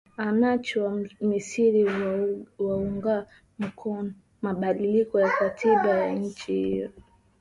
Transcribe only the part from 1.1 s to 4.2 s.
misri waunga mkono